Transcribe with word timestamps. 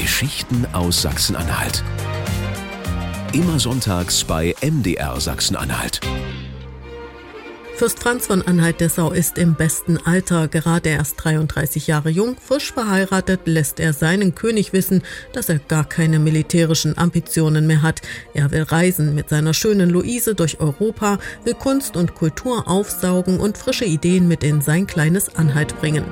Geschichten 0.00 0.64
aus 0.72 1.02
Sachsen-Anhalt. 1.02 1.82
Immer 3.32 3.58
sonntags 3.58 4.22
bei 4.22 4.54
MDR 4.62 5.20
Sachsen-Anhalt. 5.20 6.00
Fürst 7.74 7.98
Franz 7.98 8.28
von 8.28 8.42
Anhalt-Dessau 8.42 9.10
ist 9.10 9.38
im 9.38 9.54
besten 9.54 9.98
Alter, 9.98 10.46
gerade 10.46 10.90
erst 10.90 11.24
33 11.24 11.88
Jahre 11.88 12.10
jung, 12.10 12.36
frisch 12.40 12.72
verheiratet, 12.72 13.40
lässt 13.46 13.80
er 13.80 13.92
seinen 13.92 14.36
König 14.36 14.72
wissen, 14.72 15.02
dass 15.32 15.48
er 15.48 15.58
gar 15.58 15.84
keine 15.84 16.20
militärischen 16.20 16.96
Ambitionen 16.96 17.66
mehr 17.66 17.82
hat. 17.82 18.00
Er 18.34 18.52
will 18.52 18.62
reisen 18.62 19.16
mit 19.16 19.28
seiner 19.28 19.52
schönen 19.52 19.90
Luise 19.90 20.36
durch 20.36 20.60
Europa, 20.60 21.18
will 21.42 21.54
Kunst 21.54 21.96
und 21.96 22.14
Kultur 22.14 22.68
aufsaugen 22.68 23.40
und 23.40 23.58
frische 23.58 23.84
Ideen 23.84 24.28
mit 24.28 24.44
in 24.44 24.60
sein 24.60 24.86
kleines 24.86 25.34
Anhalt 25.34 25.76
bringen. 25.80 26.04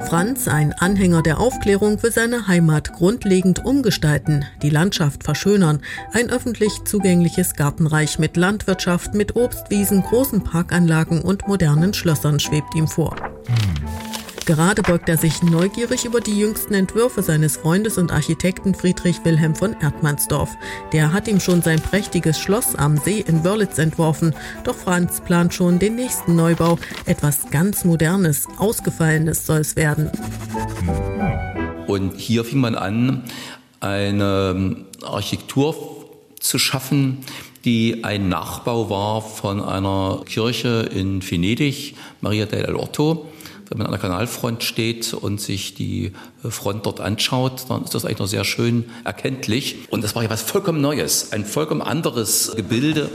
Franz, 0.00 0.48
ein 0.48 0.72
Anhänger 0.72 1.22
der 1.22 1.40
Aufklärung, 1.40 2.02
will 2.02 2.12
seine 2.12 2.46
Heimat 2.46 2.92
grundlegend 2.92 3.64
umgestalten, 3.64 4.44
die 4.62 4.70
Landschaft 4.70 5.24
verschönern, 5.24 5.80
ein 6.12 6.30
öffentlich 6.30 6.84
zugängliches 6.84 7.54
Gartenreich 7.54 8.18
mit 8.18 8.36
Landwirtschaft, 8.36 9.14
mit 9.14 9.36
Obstwiesen, 9.36 10.02
großen 10.02 10.44
Parkanlagen 10.44 11.22
und 11.22 11.48
modernen 11.48 11.94
Schlössern 11.94 12.38
schwebt 12.38 12.74
ihm 12.74 12.86
vor. 12.86 13.33
Gerade 14.46 14.82
beugt 14.82 15.08
er 15.08 15.16
sich 15.16 15.42
neugierig 15.42 16.04
über 16.04 16.20
die 16.20 16.38
jüngsten 16.38 16.74
Entwürfe 16.74 17.22
seines 17.22 17.56
Freundes 17.56 17.96
und 17.96 18.12
Architekten 18.12 18.74
Friedrich 18.74 19.24
Wilhelm 19.24 19.54
von 19.54 19.74
Erdmannsdorf. 19.80 20.50
Der 20.92 21.14
hat 21.14 21.28
ihm 21.28 21.40
schon 21.40 21.62
sein 21.62 21.80
prächtiges 21.80 22.38
Schloss 22.38 22.74
am 22.74 22.98
See 22.98 23.24
in 23.26 23.42
Wörlitz 23.42 23.78
entworfen. 23.78 24.34
Doch 24.64 24.74
Franz 24.74 25.22
plant 25.22 25.54
schon 25.54 25.78
den 25.78 25.96
nächsten 25.96 26.36
Neubau. 26.36 26.78
Etwas 27.06 27.50
ganz 27.50 27.86
Modernes, 27.86 28.46
Ausgefallenes 28.58 29.46
soll 29.46 29.60
es 29.60 29.76
werden. 29.76 30.10
Und 31.86 32.18
hier 32.18 32.44
fing 32.44 32.60
man 32.60 32.74
an, 32.74 33.22
eine 33.80 34.84
Architektur 35.02 35.74
zu 36.38 36.58
schaffen, 36.58 37.24
die 37.64 38.04
ein 38.04 38.28
Nachbau 38.28 38.90
war 38.90 39.22
von 39.22 39.62
einer 39.62 40.20
Kirche 40.26 40.90
in 40.94 41.22
Venedig, 41.22 41.96
Maria 42.20 42.44
del 42.44 42.76
Orto 42.76 43.26
wenn 43.74 43.78
man 43.78 43.86
an 43.88 43.92
der 43.92 44.00
Kanalfront 44.00 44.62
steht 44.62 45.12
und 45.14 45.40
sich 45.40 45.74
die 45.74 46.12
äh, 46.44 46.50
Front 46.50 46.86
dort 46.86 47.00
anschaut, 47.00 47.64
dann 47.68 47.82
ist 47.82 47.92
das 47.92 48.04
eigentlich 48.04 48.20
noch 48.20 48.28
sehr 48.28 48.44
schön 48.44 48.84
erkenntlich. 49.04 49.88
Und 49.90 50.04
das 50.04 50.14
war 50.14 50.22
ja 50.22 50.30
was 50.30 50.42
vollkommen 50.42 50.80
Neues, 50.80 51.32
ein 51.32 51.44
vollkommen 51.44 51.82
anderes 51.82 52.52
Gebilde. 52.54 53.10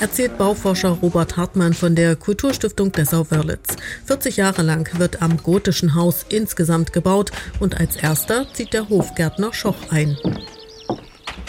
Erzählt 0.00 0.36
Bauforscher 0.36 0.98
Robert 1.00 1.36
Hartmann 1.36 1.74
von 1.74 1.94
der 1.94 2.16
Kulturstiftung 2.16 2.90
Dessau-Wörlitz. 2.90 3.76
40 4.06 4.36
Jahre 4.36 4.62
lang 4.62 4.90
wird 4.98 5.22
am 5.22 5.36
gotischen 5.36 5.94
Haus 5.94 6.26
insgesamt 6.28 6.92
gebaut 6.92 7.30
und 7.60 7.78
als 7.78 7.94
erster 7.94 8.52
zieht 8.52 8.72
der 8.72 8.88
Hofgärtner 8.88 9.52
Schoch 9.52 9.76
ein 9.90 10.16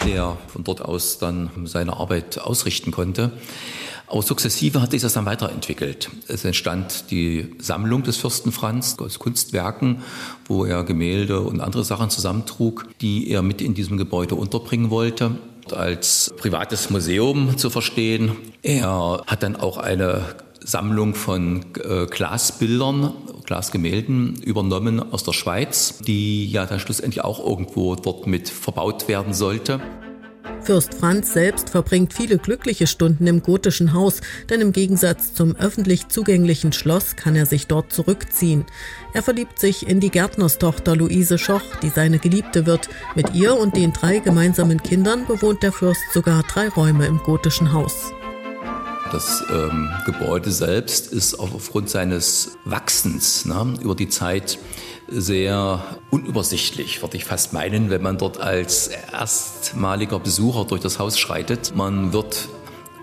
der 0.04 0.36
von 0.48 0.64
dort 0.64 0.82
aus 0.82 1.18
dann 1.18 1.50
seine 1.64 1.96
Arbeit 1.96 2.38
ausrichten 2.38 2.90
konnte. 2.90 3.32
Aber 4.12 4.20
sukzessive 4.20 4.82
hat 4.82 4.90
sich 4.90 5.00
das 5.00 5.14
dann 5.14 5.24
weiterentwickelt. 5.24 6.10
Es 6.28 6.44
entstand 6.44 7.10
die 7.10 7.48
Sammlung 7.58 8.02
des 8.02 8.18
Fürsten 8.18 8.52
Franz 8.52 8.96
aus 8.98 9.18
Kunstwerken, 9.18 10.02
wo 10.44 10.66
er 10.66 10.84
Gemälde 10.84 11.40
und 11.40 11.60
andere 11.60 11.82
Sachen 11.82 12.10
zusammentrug, 12.10 12.88
die 13.00 13.30
er 13.30 13.40
mit 13.40 13.62
in 13.62 13.72
diesem 13.72 13.96
Gebäude 13.96 14.34
unterbringen 14.34 14.90
wollte 14.90 15.38
als 15.70 16.30
privates 16.36 16.90
Museum 16.90 17.56
zu 17.56 17.70
verstehen. 17.70 18.32
Er 18.60 19.22
hat 19.26 19.42
dann 19.42 19.56
auch 19.56 19.78
eine 19.78 20.20
Sammlung 20.60 21.14
von 21.14 21.64
äh, 21.82 22.04
Glasbildern, 22.04 23.14
Glasgemälden 23.46 24.36
übernommen 24.42 25.00
aus 25.10 25.24
der 25.24 25.32
Schweiz, 25.32 26.00
die 26.06 26.50
ja 26.50 26.66
dann 26.66 26.80
schlussendlich 26.80 27.24
auch 27.24 27.38
irgendwo 27.38 27.94
dort 27.94 28.26
mit 28.26 28.50
verbaut 28.50 29.08
werden 29.08 29.32
sollte. 29.32 29.80
Fürst 30.64 30.94
Franz 30.94 31.32
selbst 31.32 31.70
verbringt 31.70 32.12
viele 32.12 32.38
glückliche 32.38 32.86
Stunden 32.86 33.26
im 33.26 33.42
gotischen 33.42 33.92
Haus, 33.92 34.20
denn 34.48 34.60
im 34.60 34.72
Gegensatz 34.72 35.34
zum 35.34 35.56
öffentlich 35.56 36.08
zugänglichen 36.08 36.72
Schloss 36.72 37.16
kann 37.16 37.34
er 37.34 37.46
sich 37.46 37.66
dort 37.66 37.92
zurückziehen. 37.92 38.64
Er 39.12 39.22
verliebt 39.22 39.58
sich 39.58 39.88
in 39.88 39.98
die 39.98 40.10
Gärtnerstochter 40.10 40.94
Luise 40.94 41.38
Schoch, 41.38 41.76
die 41.82 41.88
seine 41.88 42.18
Geliebte 42.18 42.64
wird. 42.64 42.88
Mit 43.16 43.34
ihr 43.34 43.56
und 43.56 43.76
den 43.76 43.92
drei 43.92 44.20
gemeinsamen 44.20 44.82
Kindern 44.82 45.26
bewohnt 45.26 45.62
der 45.64 45.72
Fürst 45.72 46.02
sogar 46.12 46.44
drei 46.44 46.68
Räume 46.68 47.06
im 47.06 47.18
gotischen 47.18 47.72
Haus. 47.72 48.12
Das 49.10 49.44
ähm, 49.52 49.90
Gebäude 50.06 50.50
selbst 50.50 51.12
ist 51.12 51.38
aufgrund 51.38 51.90
seines 51.90 52.56
Wachsens 52.64 53.44
ne, 53.44 53.74
über 53.82 53.94
die 53.94 54.08
Zeit 54.08 54.58
sehr 55.14 55.82
unübersichtlich, 56.10 57.02
würde 57.02 57.16
ich 57.16 57.24
fast 57.24 57.52
meinen, 57.52 57.90
wenn 57.90 58.02
man 58.02 58.18
dort 58.18 58.40
als 58.40 58.88
erstmaliger 59.12 60.18
Besucher 60.18 60.64
durch 60.64 60.80
das 60.80 60.98
Haus 60.98 61.18
schreitet. 61.18 61.74
Man 61.76 62.12
wird 62.12 62.48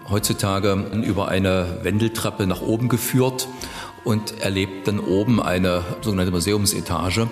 heutzutage 0.09 0.73
über 1.05 1.27
eine 1.27 1.79
Wendeltreppe 1.83 2.47
nach 2.47 2.61
oben 2.61 2.89
geführt 2.89 3.47
und 4.03 4.41
erlebt 4.41 4.87
dann 4.87 4.99
oben 4.99 5.41
eine 5.41 5.83
sogenannte 6.01 6.31
Museumsetage 6.31 7.27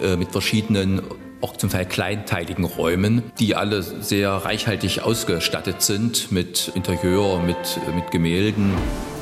äh, 0.00 0.16
mit 0.16 0.32
verschiedenen 0.32 1.02
auch 1.40 1.56
zum 1.58 1.68
Teil 1.68 1.84
kleinteiligen 1.84 2.64
Räumen, 2.64 3.22
die 3.38 3.54
alle 3.54 3.82
sehr 3.82 4.30
reichhaltig 4.30 5.02
ausgestattet 5.02 5.82
sind 5.82 6.32
mit 6.32 6.72
Interieur, 6.74 7.38
mit, 7.38 7.78
mit 7.94 8.10
Gemälden. 8.10 8.72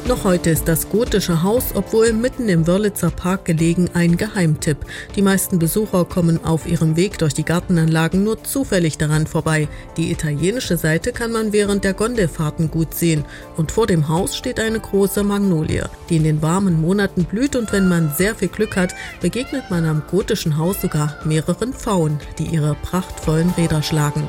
Noch 0.08 0.24
heute 0.24 0.50
ist 0.50 0.66
das 0.66 0.88
gotische 0.88 1.44
Haus, 1.44 1.66
obwohl 1.74 2.12
mitten 2.12 2.48
im 2.48 2.66
Wörlitzer 2.66 3.10
Park 3.10 3.44
gelegen, 3.44 3.88
ein 3.94 4.16
Geheimtipp. 4.16 4.78
Die 5.14 5.22
meisten 5.22 5.60
Besucher 5.60 6.04
kommen 6.04 6.44
auf 6.44 6.66
ihrem 6.66 6.96
Weg 6.96 7.18
durch 7.18 7.34
die 7.34 7.44
Gartenanlagen 7.44 8.24
nur 8.24 8.42
zufällig 8.42 8.98
daran 8.98 9.28
vorbei. 9.28 9.68
Die 9.96 10.10
italienische 10.10 10.76
Seite 10.76 11.12
kann 11.12 11.30
man 11.30 11.52
während 11.52 11.84
der 11.84 11.94
Gondelfahrten 11.94 12.68
gut 12.68 12.94
sehen. 12.94 13.24
Und 13.56 13.70
vor 13.70 13.86
dem 13.86 14.08
Haus 14.08 14.36
steht 14.36 14.58
eine 14.58 14.80
große 14.80 15.22
Magnolie, 15.22 15.88
die 16.08 16.16
in 16.16 16.24
den 16.24 16.42
warmen 16.42 16.80
Monaten 16.80 17.24
blüht 17.24 17.54
und 17.54 17.70
wenn 17.70 17.88
man 17.88 18.12
sehr 18.18 18.34
viel 18.34 18.48
Glück 18.48 18.74
hat, 18.74 18.96
begegnet 19.20 19.70
man 19.70 19.84
am 19.84 20.02
gotischen 20.10 20.58
Haus 20.58 20.80
sogar 20.80 21.16
mehreren 21.24 21.72
Pfauen, 21.72 22.18
die 22.40 22.46
ihre 22.46 22.74
prachtvollen 22.74 23.50
Räder 23.50 23.84
schlagen. 23.84 24.28